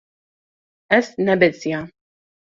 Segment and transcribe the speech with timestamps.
[0.97, 1.87] Ez nebeziyam.